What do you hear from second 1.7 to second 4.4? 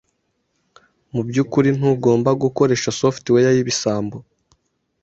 ntugomba gukoresha software yibisambo.